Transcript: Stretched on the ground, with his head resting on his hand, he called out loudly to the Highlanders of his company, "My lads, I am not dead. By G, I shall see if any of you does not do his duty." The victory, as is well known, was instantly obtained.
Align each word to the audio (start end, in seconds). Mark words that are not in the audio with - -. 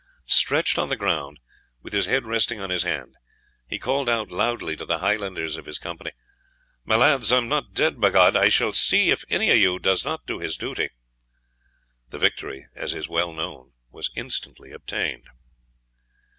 Stretched 0.25 0.79
on 0.79 0.89
the 0.89 0.95
ground, 0.95 1.37
with 1.83 1.93
his 1.93 2.07
head 2.07 2.25
resting 2.25 2.59
on 2.59 2.71
his 2.71 2.81
hand, 2.81 3.13
he 3.67 3.77
called 3.77 4.09
out 4.09 4.31
loudly 4.31 4.75
to 4.75 4.83
the 4.83 4.97
Highlanders 4.97 5.57
of 5.57 5.67
his 5.67 5.77
company, 5.77 6.09
"My 6.83 6.95
lads, 6.95 7.31
I 7.31 7.37
am 7.37 7.47
not 7.47 7.73
dead. 7.75 7.99
By 8.01 8.09
G, 8.09 8.17
I 8.17 8.49
shall 8.49 8.73
see 8.73 9.11
if 9.11 9.23
any 9.29 9.51
of 9.51 9.57
you 9.59 9.77
does 9.77 10.03
not 10.03 10.25
do 10.25 10.39
his 10.39 10.57
duty." 10.57 10.89
The 12.09 12.17
victory, 12.17 12.65
as 12.75 12.95
is 12.95 13.07
well 13.07 13.31
known, 13.31 13.73
was 13.91 14.09
instantly 14.15 14.71
obtained. 14.71 15.27